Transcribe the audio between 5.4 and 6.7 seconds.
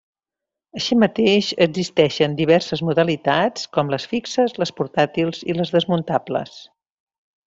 i les desmuntables.